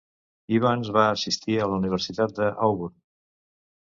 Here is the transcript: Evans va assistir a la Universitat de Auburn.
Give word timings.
Evans 0.59 0.87
va 0.95 1.03
assistir 1.09 1.57
a 1.57 1.67
la 1.71 1.77
Universitat 1.81 2.33
de 2.39 2.47
Auburn. 2.69 2.97